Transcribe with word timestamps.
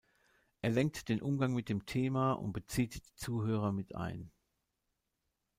Er 0.63 0.71
lenkt 0.71 1.09
den 1.09 1.21
Umgang 1.21 1.53
mit 1.53 1.69
dem 1.69 1.85
Thema 1.85 2.31
und 2.33 2.53
bezieht 2.53 2.95
die 2.95 3.13
Zuhörer 3.13 3.71
mit 3.71 3.93
ein. 3.95 4.31